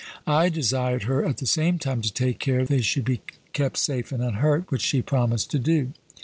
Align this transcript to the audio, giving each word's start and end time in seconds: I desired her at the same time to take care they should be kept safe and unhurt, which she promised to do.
I 0.25 0.49
desired 0.49 1.03
her 1.03 1.23
at 1.23 1.37
the 1.37 1.45
same 1.45 1.77
time 1.77 2.01
to 2.01 2.11
take 2.11 2.39
care 2.39 2.65
they 2.65 2.81
should 2.81 3.05
be 3.05 3.21
kept 3.53 3.77
safe 3.77 4.11
and 4.11 4.23
unhurt, 4.23 4.71
which 4.71 4.81
she 4.81 5.03
promised 5.03 5.51
to 5.51 5.59
do. 5.59 5.93